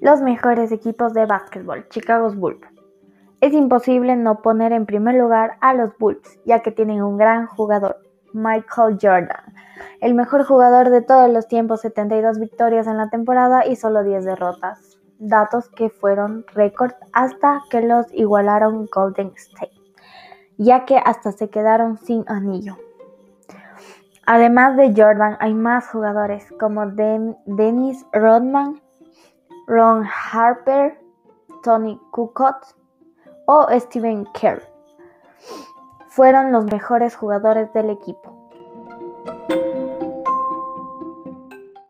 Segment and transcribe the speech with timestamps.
[0.00, 2.60] Los mejores equipos de básquetbol, Chicago Bulls.
[3.40, 7.46] Es imposible no poner en primer lugar a los Bulls, ya que tienen un gran
[7.46, 7.96] jugador,
[8.32, 9.54] Michael Jordan,
[10.00, 14.24] el mejor jugador de todos los tiempos, 72 victorias en la temporada y solo 10
[14.24, 19.72] derrotas, datos que fueron récord hasta que los igualaron Golden State,
[20.58, 22.76] ya que hasta se quedaron sin anillo.
[24.26, 28.80] Además de Jordan, hay más jugadores como Dennis Rodman,
[29.68, 30.98] Ron Harper,
[31.62, 32.74] Tony Kukoc
[33.46, 34.62] o Stephen Kerr.
[36.08, 38.37] Fueron los mejores jugadores del equipo.